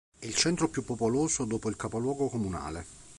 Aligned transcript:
È 0.17 0.25
il 0.25 0.33
centro 0.33 0.67
più 0.67 0.83
popoloso 0.83 1.45
dopo 1.45 1.69
il 1.69 1.75
capoluogo 1.75 2.27
comunale. 2.27 2.83